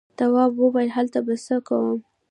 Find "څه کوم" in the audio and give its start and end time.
1.45-1.97